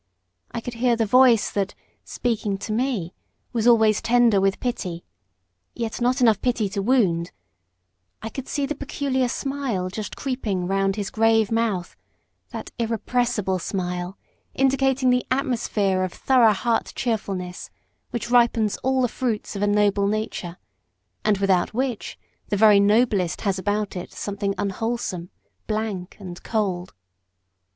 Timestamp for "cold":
26.41-26.95